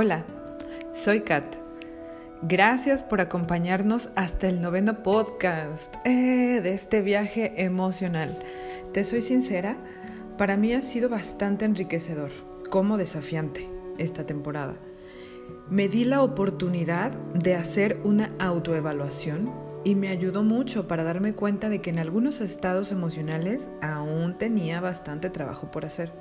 [0.00, 0.24] Hola,
[0.92, 1.56] soy Kat.
[2.42, 8.38] Gracias por acompañarnos hasta el noveno podcast eh, de este viaje emocional.
[8.92, 9.76] Te soy sincera,
[10.36, 12.30] para mí ha sido bastante enriquecedor,
[12.70, 14.76] como desafiante esta temporada.
[15.68, 19.52] Me di la oportunidad de hacer una autoevaluación
[19.82, 24.80] y me ayudó mucho para darme cuenta de que en algunos estados emocionales aún tenía
[24.80, 26.12] bastante trabajo por hacer,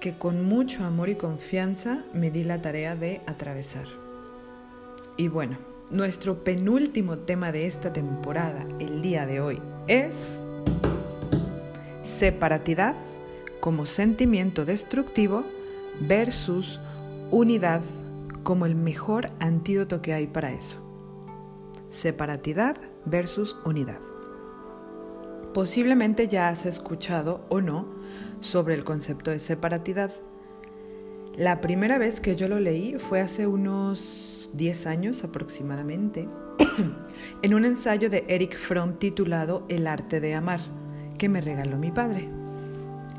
[0.00, 3.86] que con mucho amor y confianza me di la tarea de atravesar.
[5.16, 5.58] Y bueno,
[5.90, 10.40] nuestro penúltimo tema de esta temporada, el día de hoy, es
[12.02, 12.94] separatidad
[13.60, 15.44] como sentimiento destructivo
[16.00, 16.78] versus
[17.30, 17.82] unidad
[18.44, 20.88] como el mejor antídoto que hay para eso
[21.90, 22.76] separatidad
[23.06, 23.98] versus unidad.
[25.58, 27.84] Posiblemente ya has escuchado o no
[28.38, 30.12] sobre el concepto de separatidad.
[31.34, 36.28] La primera vez que yo lo leí fue hace unos 10 años aproximadamente,
[37.42, 40.60] en un ensayo de Eric Fromm titulado El arte de amar,
[41.18, 42.28] que me regaló mi padre.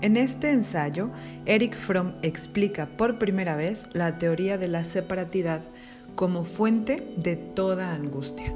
[0.00, 1.10] En este ensayo,
[1.44, 5.62] Eric Fromm explica por primera vez la teoría de la separatidad
[6.14, 8.54] como fuente de toda angustia.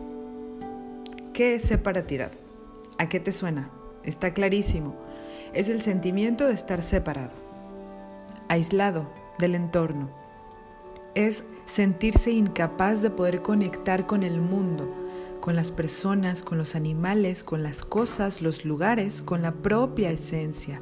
[1.32, 2.30] ¿Qué es separatidad?
[2.98, 3.70] ¿A qué te suena?
[4.04, 4.94] Está clarísimo.
[5.52, 7.32] Es el sentimiento de estar separado,
[8.48, 10.10] aislado del entorno.
[11.14, 14.92] Es sentirse incapaz de poder conectar con el mundo,
[15.40, 20.80] con las personas, con los animales, con las cosas, los lugares, con la propia esencia.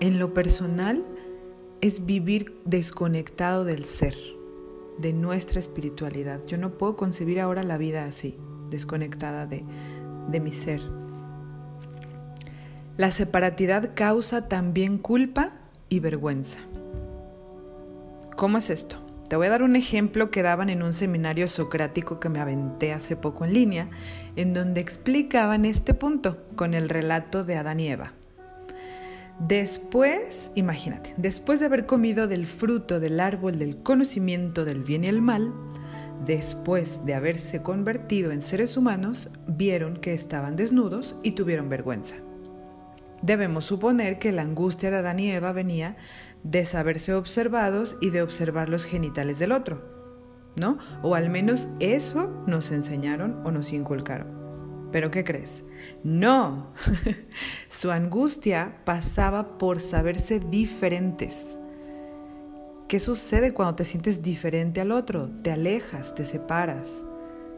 [0.00, 1.04] En lo personal,
[1.82, 4.16] es vivir desconectado del ser
[4.98, 6.44] de nuestra espiritualidad.
[6.46, 8.36] Yo no puedo concebir ahora la vida así,
[8.70, 9.64] desconectada de,
[10.28, 10.80] de mi ser.
[12.96, 15.52] La separatidad causa también culpa
[15.88, 16.58] y vergüenza.
[18.36, 18.96] ¿Cómo es esto?
[19.28, 22.92] Te voy a dar un ejemplo que daban en un seminario socrático que me aventé
[22.92, 23.88] hace poco en línea,
[24.36, 28.12] en donde explicaban este punto con el relato de Adán y Eva.
[29.38, 35.08] Después, imagínate, después de haber comido del fruto del árbol del conocimiento del bien y
[35.08, 35.52] el mal,
[36.24, 42.16] después de haberse convertido en seres humanos, vieron que estaban desnudos y tuvieron vergüenza.
[43.22, 45.96] Debemos suponer que la angustia de Adán y Eva venía
[46.42, 49.82] de saberse observados y de observar los genitales del otro,
[50.56, 50.78] ¿no?
[51.02, 54.42] O al menos eso nos enseñaron o nos inculcaron.
[54.90, 55.64] Pero ¿qué crees?
[56.02, 56.74] No,
[57.68, 61.58] su angustia pasaba por saberse diferentes.
[62.92, 65.30] ¿Qué sucede cuando te sientes diferente al otro?
[65.40, 67.06] Te alejas, te separas,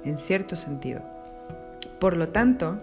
[0.04, 1.02] en cierto sentido.
[1.98, 2.80] Por lo tanto,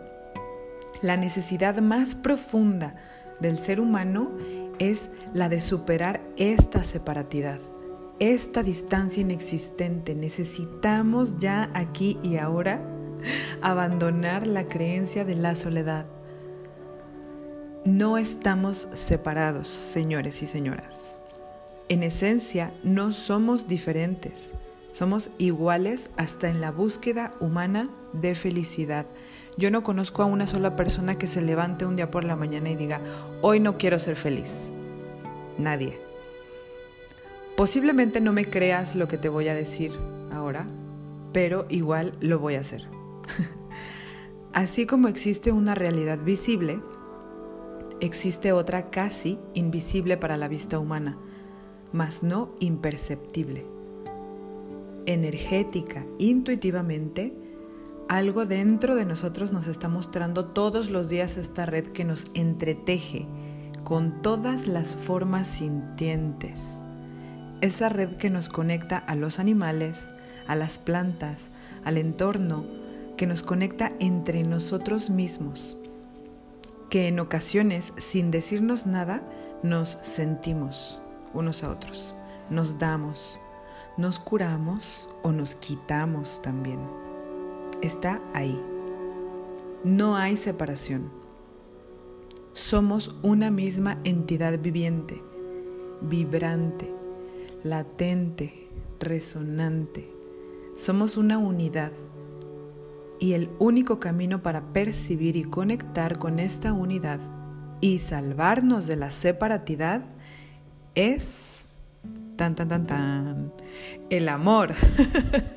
[1.01, 2.95] la necesidad más profunda
[3.40, 4.31] del ser humano
[4.79, 7.61] es la de superar esta separatidad,
[8.19, 10.13] esta distancia inexistente.
[10.13, 12.81] Necesitamos ya aquí y ahora
[13.61, 16.06] abandonar la creencia de la soledad.
[17.85, 21.20] No estamos separados, señores y señoras.
[21.91, 24.53] En esencia, no somos diferentes.
[24.94, 29.07] Somos iguales hasta en la búsqueda humana de felicidad.
[29.57, 32.69] Yo no conozco a una sola persona que se levante un día por la mañana
[32.69, 33.02] y diga,
[33.41, 34.72] hoy no quiero ser feliz.
[35.57, 36.00] Nadie.
[37.57, 39.91] Posiblemente no me creas lo que te voy a decir
[40.31, 40.68] ahora,
[41.34, 42.88] pero igual lo voy a hacer.
[44.53, 46.79] Así como existe una realidad visible,
[48.00, 51.18] existe otra casi invisible para la vista humana,
[51.94, 53.66] mas no imperceptible.
[55.06, 57.34] Energética, intuitivamente,
[58.07, 63.25] algo dentro de nosotros nos está mostrando todos los días esta red que nos entreteje
[63.84, 66.84] con todas las formas sintientes.
[67.62, 70.12] Esa red que nos conecta a los animales,
[70.47, 71.52] a las plantas,
[71.84, 72.66] al entorno,
[73.18, 75.78] que nos conecta entre nosotros mismos,
[76.90, 79.22] que en ocasiones, sin decirnos nada,
[79.64, 81.00] nos sentimos
[81.33, 82.16] unos a otros,
[82.49, 83.39] nos damos,
[83.97, 86.79] nos curamos o nos quitamos también.
[87.81, 88.59] Está ahí.
[89.83, 91.09] No hay separación.
[92.53, 95.22] Somos una misma entidad viviente,
[96.01, 96.93] vibrante,
[97.63, 98.67] latente,
[98.99, 100.11] resonante.
[100.75, 101.91] Somos una unidad
[103.19, 107.19] y el único camino para percibir y conectar con esta unidad
[107.79, 110.05] y salvarnos de la separatidad
[110.96, 111.67] es
[112.35, 113.53] tan tan tan tan
[114.09, 114.73] el amor.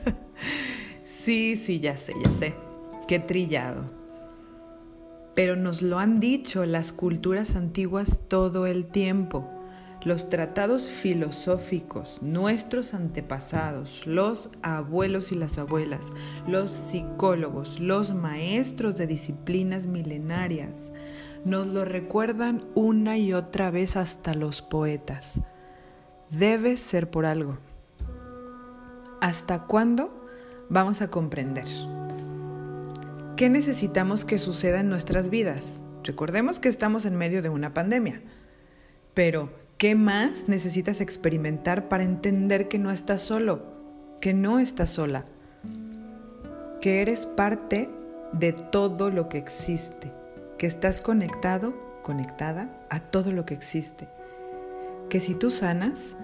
[1.04, 2.54] sí, sí, ya sé, ya sé.
[3.08, 3.82] Qué trillado.
[5.34, 9.50] Pero nos lo han dicho las culturas antiguas todo el tiempo.
[10.04, 16.12] los tratados filosóficos, nuestros antepasados, los abuelos y las abuelas,
[16.46, 20.92] los psicólogos, los maestros de disciplinas milenarias,
[21.44, 25.40] nos lo recuerdan una y otra vez hasta los poetas.
[26.30, 27.58] Debe ser por algo.
[29.20, 30.26] ¿Hasta cuándo
[30.68, 31.66] vamos a comprender?
[33.36, 35.82] ¿Qué necesitamos que suceda en nuestras vidas?
[36.02, 38.22] Recordemos que estamos en medio de una pandemia,
[39.14, 43.64] pero ¿Qué más necesitas experimentar para entender que no estás solo,
[44.20, 45.24] que no estás sola,
[46.80, 47.90] que eres parte
[48.32, 50.12] de todo lo que existe,
[50.58, 54.08] que estás conectado, conectada a todo lo que existe,
[55.08, 56.16] que si tú sanas,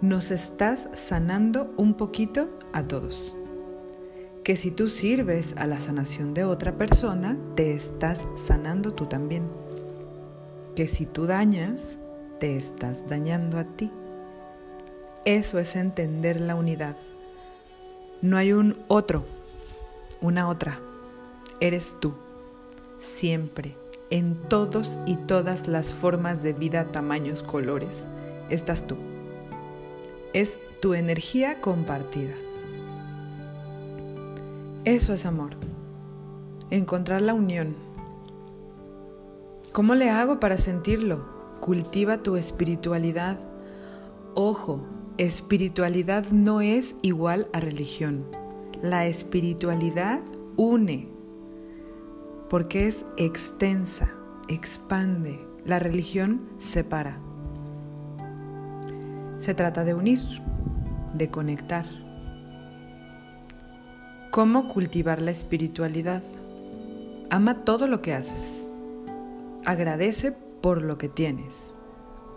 [0.00, 3.36] nos estás sanando un poquito a todos,
[4.44, 9.48] que si tú sirves a la sanación de otra persona, te estás sanando tú también,
[10.74, 11.98] que si tú dañas,
[12.38, 13.90] te estás dañando a ti.
[15.24, 16.96] Eso es entender la unidad.
[18.22, 19.24] No hay un otro,
[20.20, 20.80] una otra.
[21.60, 22.14] Eres tú,
[22.98, 23.76] siempre,
[24.10, 28.06] en todos y todas las formas de vida, tamaños, colores.
[28.50, 28.96] Estás tú.
[30.32, 32.34] Es tu energía compartida.
[34.84, 35.56] Eso es amor.
[36.70, 37.76] Encontrar la unión.
[39.72, 41.26] ¿Cómo le hago para sentirlo?
[41.60, 43.38] Cultiva tu espiritualidad.
[44.34, 44.80] Ojo,
[45.18, 48.24] espiritualidad no es igual a religión.
[48.82, 50.20] La espiritualidad
[50.56, 51.08] une,
[52.48, 54.10] porque es extensa,
[54.48, 55.46] expande.
[55.64, 57.18] La religión separa.
[59.38, 60.20] Se trata de unir,
[61.12, 61.86] de conectar.
[64.30, 66.22] ¿Cómo cultivar la espiritualidad?
[67.30, 68.66] Ama todo lo que haces.
[69.64, 71.76] Agradece por lo que tienes.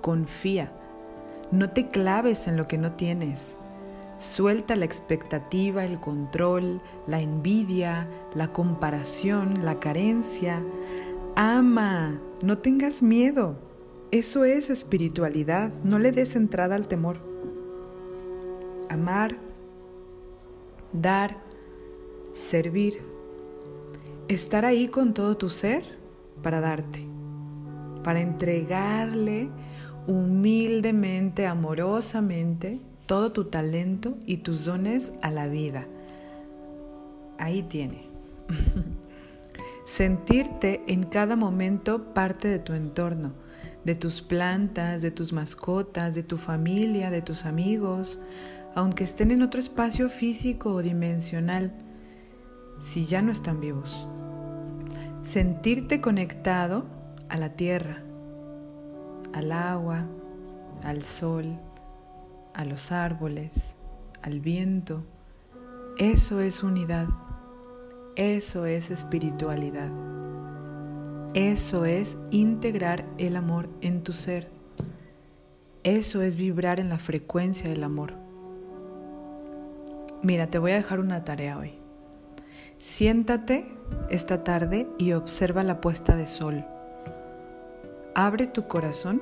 [0.02, 0.72] Confía.
[1.52, 3.56] No te claves en lo que no tienes.
[4.22, 10.64] Suelta la expectativa, el control, la envidia, la comparación, la carencia.
[11.36, 13.56] Ama, no tengas miedo.
[14.12, 15.74] Eso es espiritualidad.
[15.84, 17.18] No le des entrada al temor.
[18.90, 19.38] Amar,
[20.94, 21.42] dar,
[22.34, 23.02] servir.
[24.28, 25.84] Estar ahí con todo tu ser
[26.44, 27.12] para darte
[28.04, 29.50] para entregarle
[30.08, 32.80] humildemente, amorosamente,
[33.12, 35.86] todo tu talento y tus dones a la vida.
[37.38, 38.04] Ahí tiene.
[39.86, 43.34] Sentirte en cada momento parte de tu entorno,
[43.84, 48.18] de tus plantas, de tus mascotas, de tu familia, de tus amigos,
[48.76, 51.74] aunque estén en otro espacio físico o dimensional,
[52.80, 54.08] si ya no están vivos.
[55.22, 56.86] Sentirte conectado
[57.28, 58.04] a la tierra,
[59.34, 60.06] al agua,
[60.86, 61.60] al sol,
[62.54, 63.76] a los árboles,
[64.22, 65.04] al viento.
[65.98, 67.08] Eso es unidad,
[68.16, 69.90] eso es espiritualidad,
[71.34, 74.50] eso es integrar el amor en tu ser,
[75.84, 78.14] eso es vibrar en la frecuencia del amor.
[80.24, 81.74] Mira, te voy a dejar una tarea hoy.
[82.78, 83.66] Siéntate
[84.10, 86.66] esta tarde y observa la puesta de sol.
[88.16, 89.22] Abre tu corazón.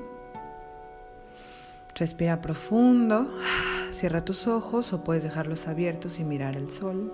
[1.99, 3.29] Respira profundo.
[3.91, 7.13] Cierra tus ojos o puedes dejarlos abiertos y mirar el sol.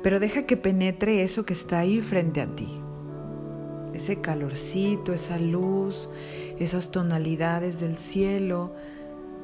[0.00, 2.68] Pero deja que penetre eso que está ahí frente a ti.
[3.92, 6.08] Ese calorcito, esa luz,
[6.60, 8.72] esas tonalidades del cielo.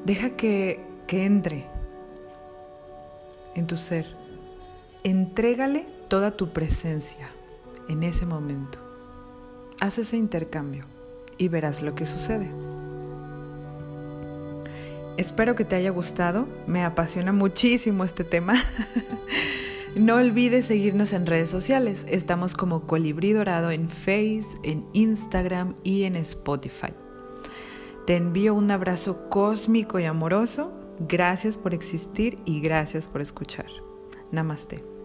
[0.05, 1.65] Deja que, que entre
[3.53, 4.05] en tu ser.
[5.03, 7.29] Entrégale toda tu presencia
[7.89, 8.79] en ese momento.
[9.81, 10.85] Haz ese intercambio
[11.37, 12.70] y verás lo que sucede.
[15.17, 18.53] Espero que te haya gustado, me apasiona muchísimo este tema.
[19.95, 26.03] no olvides seguirnos en redes sociales, estamos como Colibrí Dorado en Face, en Instagram y
[26.03, 26.93] en Spotify.
[28.07, 30.71] Te envío un abrazo cósmico y amoroso,
[31.07, 33.67] gracias por existir y gracias por escuchar.
[34.31, 35.00] Namaste.